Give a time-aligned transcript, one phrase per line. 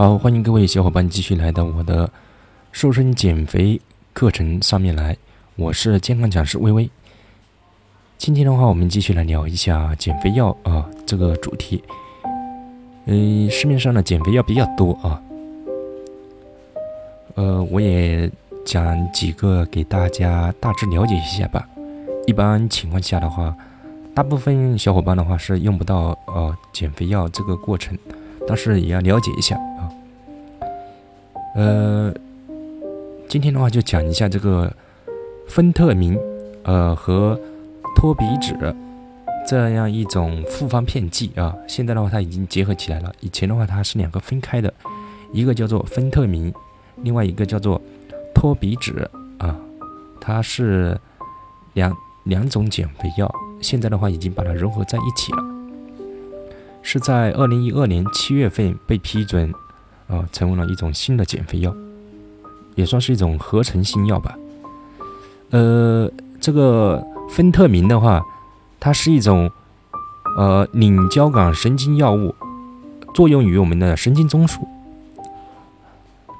[0.00, 2.10] 好，欢迎各位小伙伴继续来到我的
[2.72, 3.78] 瘦身减肥
[4.14, 5.14] 课程上面来。
[5.56, 6.88] 我是健康讲师微微。
[8.16, 11.84] 今天的话，我们继续来聊一下减肥药啊这个主题。
[13.04, 15.20] 嗯，市面上的减肥药比较多啊。
[17.34, 18.30] 呃，我也
[18.64, 21.68] 讲几个给大家大致了解一下吧。
[22.26, 23.54] 一般情况下的话，
[24.14, 27.98] 大部分小伙伴的话是用不到呃减肥药这个过程，
[28.50, 29.86] 但是也要了解一下啊。
[31.54, 32.12] 呃，
[33.28, 34.68] 今天的话就讲一下这个
[35.46, 36.18] 芬特明，
[36.64, 37.38] 呃和
[37.94, 38.56] 托比脂
[39.46, 41.54] 这样一种复方片剂啊。
[41.68, 44.74] 现在的话它已经结合起来了，以前的话它是两个分开的，
[45.32, 46.52] 一个叫做芬特明，
[47.02, 47.80] 另外一个叫做
[48.34, 49.56] 托比脂啊，
[50.20, 50.98] 它是
[51.74, 53.32] 两两种减肥药。
[53.60, 55.38] 现在的话已经把它融合在一起了，
[56.82, 59.52] 是在二零一二年七月份被批准。
[60.10, 61.72] 啊，成为了一种新的减肥药，
[62.74, 64.36] 也算是一种合成新药吧。
[65.50, 66.10] 呃，
[66.40, 68.20] 这个芬特明的话，
[68.80, 69.48] 它是一种
[70.36, 72.34] 呃领交感神经药物，
[73.14, 74.66] 作用于我们的神经中枢，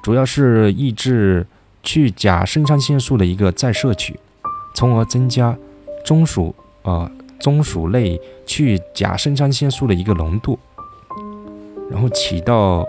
[0.02, 1.46] 主要是抑制
[1.84, 4.18] 去甲肾上腺素的一个再摄取，
[4.74, 5.56] 从而增加
[6.04, 7.08] 中枢啊
[7.40, 10.58] 中枢内去甲肾上腺素的一个浓度，
[11.90, 12.86] 然后起到。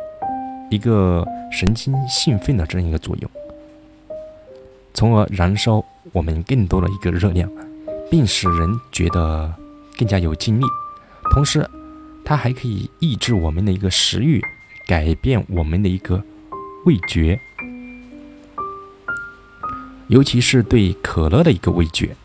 [0.73, 3.29] 一个神经兴奋的这样一个作用，
[4.94, 7.52] 从而燃烧我们更多的一个热量，
[8.09, 9.53] 并使人觉得
[9.97, 10.63] 更加有精力。
[11.33, 11.69] 同时，
[12.23, 14.41] 它还可以抑制我们的一个食欲，
[14.88, 16.23] 改变我们的一个
[16.85, 17.38] 味觉，
[20.07, 22.16] 尤其是对可乐的一个味觉。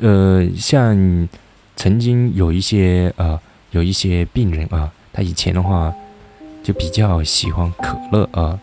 [0.00, 1.28] 呃，像
[1.76, 3.38] 曾经有一些呃
[3.70, 5.94] 有一些病人啊，他以前的话。
[6.64, 8.58] 就比较喜欢可乐啊！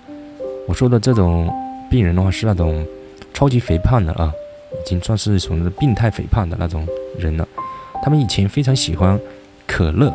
[0.68, 1.48] 我说的这种
[1.88, 2.84] 病人的话是那种
[3.32, 4.34] 超级肥胖的啊，
[4.74, 6.84] 已经算是属于病态肥胖的那种
[7.20, 7.48] 人了。
[8.02, 9.20] 他们以前非常喜欢
[9.68, 10.12] 可乐，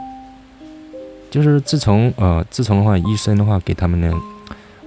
[1.31, 4.13] 就是自从呃自从的话医生的话给他们呢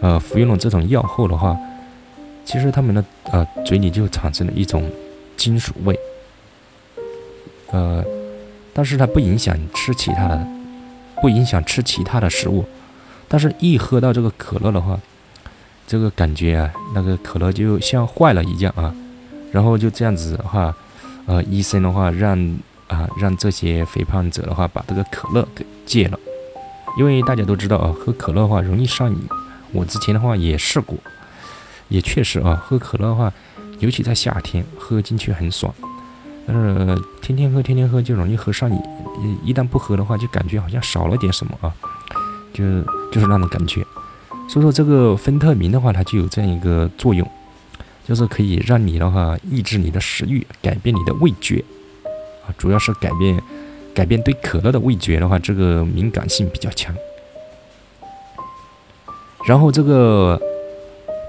[0.01, 1.57] 呃服用了这种药后的话，
[2.43, 3.01] 其实他们的
[3.31, 4.83] 呃嘴里就产生了一种
[5.37, 5.97] 金属味，
[7.71, 8.03] 呃，
[8.73, 10.47] 但是它不影响吃其他的，
[11.21, 12.65] 不影响吃其他的食物。
[13.27, 14.99] 但是，一喝到这个可乐的话，
[15.85, 18.93] 这个感觉啊，那个可乐就像坏了一样啊。
[19.51, 20.75] 然后就这样子的话，
[21.27, 22.37] 呃，医生的话让
[22.87, 26.19] 啊让这些肥胖者的话把这个可乐给戒了，
[26.97, 29.17] 因为大家都知道啊，喝可乐的话容易上瘾。
[29.71, 30.97] 我之前的话也试过，
[31.87, 33.31] 也确实啊，喝可乐的话，
[33.77, 35.71] 尤其在夏天喝进去很爽。
[36.51, 38.81] 但是天天喝，天天喝就容易喝上瘾。
[39.43, 41.71] 一旦不喝的话，就感觉好像少了点什么啊。
[42.51, 42.63] 就
[43.11, 43.85] 就是那种感觉，
[44.49, 47.29] 所以说这个芬特明的话，它就有这样一个作用，
[48.03, 51.63] 就是可以让你的话抑制你的食欲，改变你的味觉
[52.43, 53.39] 啊，主要是改变
[53.93, 56.93] 改变对可乐的味觉的话，这个敏感性比较强。
[59.45, 60.41] 然后这个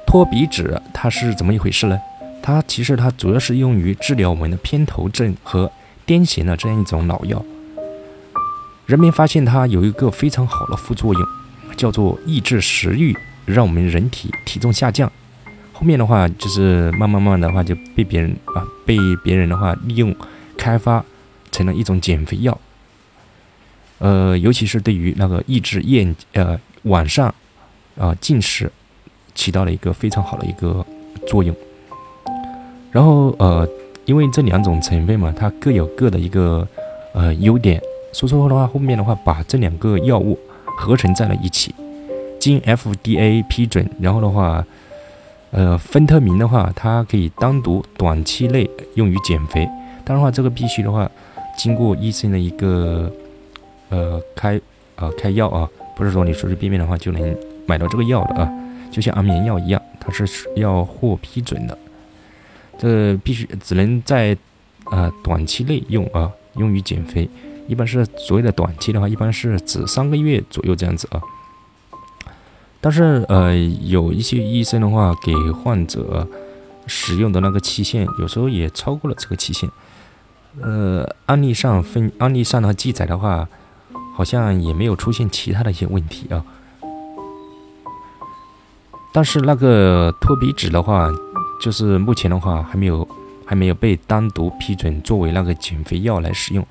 [0.07, 2.01] 脱鼻脂它是怎么一回事呢？
[2.43, 5.71] 它其实它主要是用于治疗我们的偏头症和
[6.07, 7.45] 癫痫的这样一种老药。
[8.87, 11.23] 人们发现它有一个非常好的副作用，
[11.77, 15.11] 叫做抑制食欲，让我们人体体重下降。
[15.73, 20.15] 后面的话就是慢慢慢的话就被别人啊被别人的话利用
[20.59, 21.03] 开发
[21.51, 22.59] 成了一种减肥药。
[23.99, 27.35] 呃，尤其是对于那个抑制厌呃晚上
[27.97, 28.71] 啊进食
[29.35, 30.85] 起到了一个非常好的一个
[31.27, 31.55] 作用。
[32.91, 33.69] 然后呃，
[34.05, 36.67] 因为这两种成分嘛，它各有各的一个
[37.15, 37.81] 呃优点。
[38.13, 40.37] 所以说的话，后面的话把这两个药物
[40.77, 41.73] 合成在了一起，
[42.41, 44.67] 经 FDA 批准，然后的话，
[45.53, 49.69] 呃，芬特明的话，它可以单独短期内用于减肥，
[50.05, 51.09] 当然话这个必须的话，
[51.57, 53.09] 经过医生的一个
[53.91, 54.61] 呃开
[54.97, 58.53] 呃开药啊，不是说你随随便便的话就能买到这个药的啊，
[58.91, 60.27] 就像安眠药一样，它是
[60.57, 61.79] 要获批准的，
[62.81, 64.35] 这必须只能在
[64.91, 67.29] 呃短期内用啊，用于减肥。
[67.69, 71.21] 一般是所谓的短期的话，一般是指三个月左右这样子啊。
[72.81, 76.27] 但是呃，有一些医生的话，给患者
[76.87, 79.69] 使用的那个期限，有时候也超过了这个期限。
[80.63, 83.47] 呃，案例上分案例上的记载的话，
[84.17, 86.43] 好像也没有出现其他的一些问题啊。
[89.13, 91.09] 但是那个脱皮脂的话，
[91.61, 93.07] 就是目前的话还没有
[93.45, 96.67] 还没有被单独批准作为那个减肥药来使用。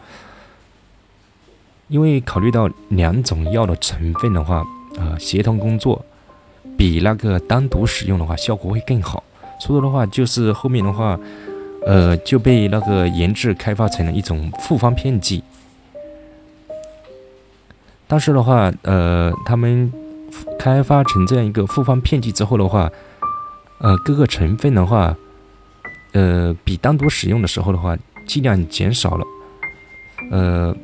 [1.88, 4.64] 因为考虑到两种药的成分的话，
[4.98, 6.06] 呃，协同工作
[6.78, 9.24] 比那个单独使用的话效果会更好。
[9.60, 11.20] 所以的话，就是后面的话，
[11.86, 15.44] 呃，就被那个研制开发成了一种复方片剂。
[18.08, 19.92] 但是的话，呃，他们
[20.60, 22.92] 开发成这样一个复方片剂之后的话，
[23.80, 25.16] 呃，各个成分的话，
[26.14, 27.98] 呃，比单独使用的时候的话，
[28.28, 29.26] 剂量减少了，
[30.32, 30.76] 呃，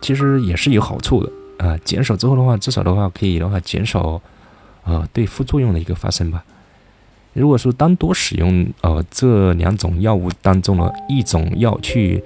[0.00, 1.76] 其实也是有好处的啊。
[1.84, 4.20] 减少之后的话，至少的话可以的话减少，
[4.84, 6.44] 呃，对副作用的一个发生吧。
[7.32, 12.24] 如果说单独使用呃这两种药物当中的一种药去，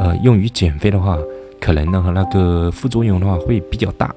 [0.00, 1.18] 呃，用于减肥的话。
[1.60, 4.14] 可能的话，那个副作用的话会比较大，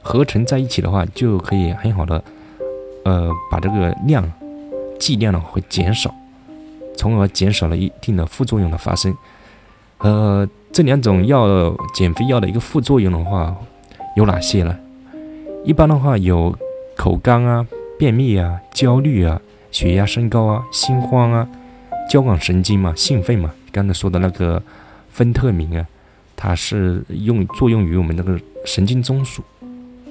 [0.00, 2.22] 合成在一起的话就可以很好的，
[3.04, 4.30] 呃，把这个量
[4.98, 6.14] 剂量呢会减少，
[6.96, 9.14] 从而减少了一定的副作用的发生。
[9.98, 13.56] 呃，这两种药减肥药的一个副作用的话
[14.16, 14.76] 有哪些呢？
[15.64, 16.56] 一般的话有
[16.96, 17.66] 口干啊、
[17.98, 19.40] 便秘啊、焦虑啊、
[19.70, 21.48] 血压升高啊、心慌啊、
[22.10, 24.62] 交感神经嘛、兴奋嘛，刚才说的那个
[25.10, 25.86] 芬特明啊。
[26.34, 29.38] 它是用作用于我们那个神经中枢，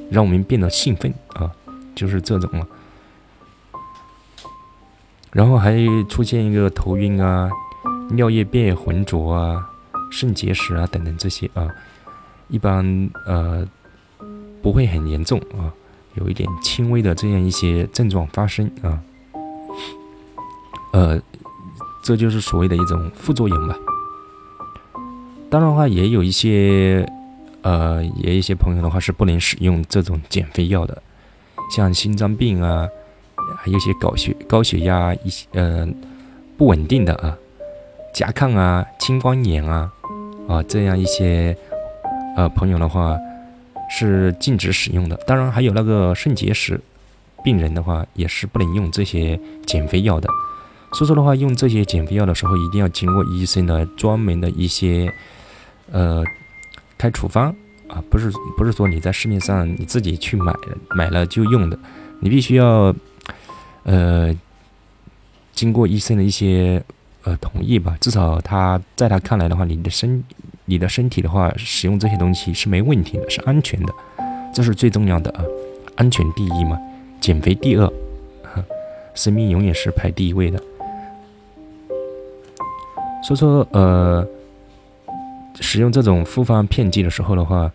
[0.09, 1.51] 让我们变得兴奋啊，
[1.93, 2.65] 就是这种了。
[5.33, 5.77] 然后还
[6.09, 7.49] 出现一个头晕啊、
[8.11, 9.69] 尿液变浑浊啊、
[10.11, 11.67] 肾结石啊等等这些啊，
[12.49, 13.65] 一般呃
[14.61, 15.71] 不会很严重啊，
[16.15, 18.99] 有一点轻微的这样一些症状发生啊，
[20.93, 21.21] 呃，
[22.03, 23.75] 这就是所谓的一种副作用吧。
[25.49, 27.09] 当然的话，也有一些，
[27.61, 31.01] 呃，也有一些朋友的话是不能使用这种减肥药的，
[31.75, 32.87] 像心脏病啊，
[33.57, 35.87] 还有一些高血高血压一些，呃，
[36.57, 37.37] 不稳定的啊，
[38.13, 39.91] 甲亢啊，青光眼啊，
[40.47, 41.55] 啊，这样一些，
[42.35, 43.17] 呃，朋友的话
[43.89, 45.15] 是禁止使用的。
[45.27, 46.79] 当然，还有那个肾结石
[47.43, 50.29] 病人的话，也是不能用这些减肥药的。
[50.93, 55.11] 所以说的话，用这些减肥药的时候，一定要经过医生的专门的一些。
[55.93, 56.23] 呃，
[56.97, 57.53] 开处方
[57.89, 60.53] 啊，不是不是说你在市面上你自己去买
[60.95, 61.77] 买了就用的，
[62.21, 62.95] 你必须要
[63.83, 64.35] 呃
[65.53, 66.81] 经过医生的一些
[67.23, 70.23] 呃同意吧，至少他在他看来的话，你的身
[70.65, 73.93] 你的身体的话，使用这些东西是没问题的，是安全的，
[74.53, 75.43] 这是最重要的啊，
[75.95, 76.79] 安全第一嘛，
[77.19, 77.91] 减肥第二，
[79.13, 80.59] 生命永远是排第一位的，
[83.23, 84.27] 所以说呃。
[85.59, 87.69] 使用这种复方片剂的时候的话，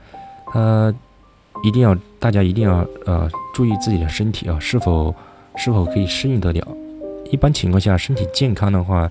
[0.55, 0.93] 呃
[1.62, 5.14] 一定要大家一定要呃注意自己的身体啊，是否
[5.56, 6.67] 是否可以适应得了。
[7.31, 9.11] 一般情况下，身体健康的话，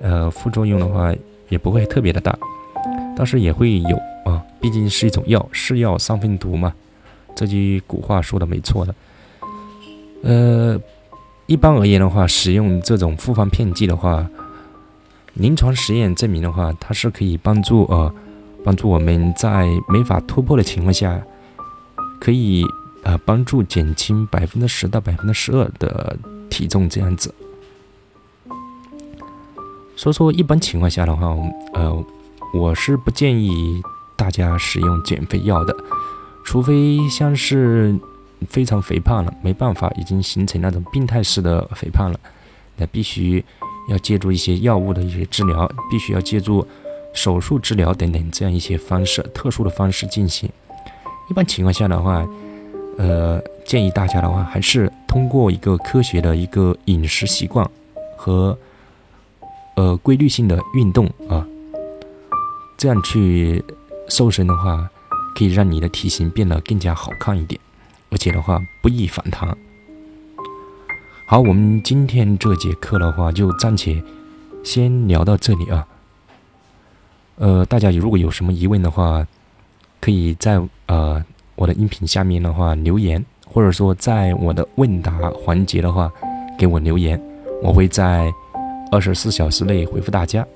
[0.00, 1.14] 呃，副作用的话
[1.48, 2.36] 也不会特别的大，
[3.16, 6.74] 但是也会有啊，毕竟是一种药，是药三分毒嘛，
[7.34, 8.94] 这句古话说的没错的。
[10.22, 10.80] 呃，
[11.46, 14.28] 一般而言的话，使用这种复方片剂的话。
[15.36, 18.14] 临床实验证明的话，它是可以帮助呃，
[18.62, 21.20] 帮助我们在没法突破的情况下，
[22.20, 22.64] 可以
[23.04, 26.16] 呃帮助减轻百分之十到百分之十二的
[26.50, 27.32] 体重这样子。
[29.94, 31.28] 所以说，一般情况下的话，
[31.74, 32.04] 呃，
[32.52, 33.80] 我是不建议
[34.16, 35.76] 大家使用减肥药的，
[36.44, 37.96] 除非像是
[38.48, 42.18] 非常肥胖了，没办法，已经形成那种病态式的肥胖了，
[42.76, 43.44] 那必须。
[43.86, 46.66] 要借助一些药物的一些治疗，必须要借助
[47.12, 50.48] 手术治疗等等这样一些方式，特殊的方式进行。
[51.28, 52.26] 一般情况下的话，
[52.96, 57.68] 呃，建议大家的话，还是通过一个科学的一个饮食习惯
[58.16, 58.56] 和
[59.76, 61.46] 呃规律性的运动啊，
[62.76, 63.64] 这样去
[64.08, 64.88] 瘦身的话，
[65.34, 67.60] 可以让你的体型变得更加好看一点，
[68.10, 69.56] 而且的话不易反弹。
[71.26, 74.02] 好，我们今天这节课的话就暂且
[74.62, 75.86] 先聊到这里啊。
[77.36, 79.26] 呃，大家如果有什么疑问的话，
[80.00, 81.24] 可以在呃
[81.56, 86.10] 我的音频下面的话留言，或者说在我的问答环节的话
[86.58, 87.20] 给我留言，
[87.62, 88.32] 我会在
[88.90, 90.46] 二十四小时内回复大家。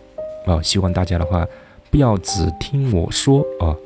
[0.46, 1.46] 啊，希望大家的话
[1.90, 3.76] 不要只听我说啊，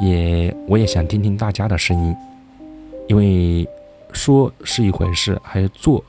[0.00, 2.16] 也我也想听听大家的声音，
[3.08, 3.68] 因为。
[4.14, 6.04] 说是一回事，还有做，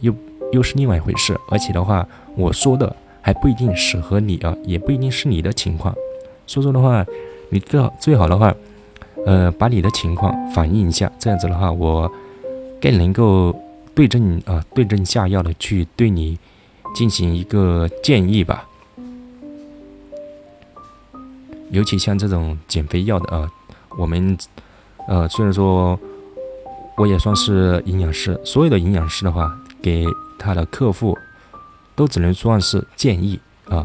[0.00, 0.10] 又
[0.52, 1.38] 又是另外一回事。
[1.50, 5.94] 而且的话，我说的还不一定适合你啊，也不一定是你的情况。
[6.46, 7.04] 所以说的话，
[7.50, 8.54] 你最好最好的话，
[9.26, 12.10] 呃，把你的情况反映一下，这样子的话，我
[12.80, 13.54] 更能够
[13.92, 16.38] 对症啊，对症下药的去对你
[16.94, 18.64] 进行一个建议吧。
[21.72, 23.50] 尤其像这种减肥药的啊，
[23.98, 24.38] 我们
[25.08, 25.98] 呃虽然说
[26.96, 29.52] 我也算是营养师，所有的营养师的话，
[29.82, 30.06] 给
[30.38, 31.18] 他的客户
[31.96, 33.84] 都只能算是建议啊。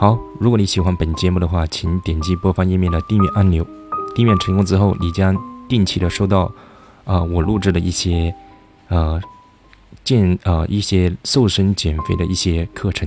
[0.00, 3.66] 好，如果你喜欢本节目的话，请点击播放页面的订阅按钮。
[4.14, 5.36] 订阅成功之后，你将
[5.68, 6.50] 定期的收到
[7.04, 8.34] 啊我录制的一些
[8.88, 9.20] 呃
[10.02, 13.06] 健呃一些瘦身减肥的一些课程。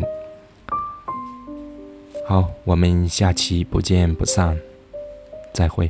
[2.27, 4.55] 好，我们下期不见不散，
[5.51, 5.89] 再会。